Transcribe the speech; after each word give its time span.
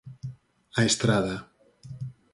A 0.77 0.81
Estrada. 0.89 1.35